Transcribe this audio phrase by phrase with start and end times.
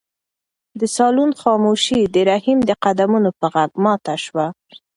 [0.79, 4.47] د صالون خاموشي د رحیم د قدمونو په غږ ماته شوه.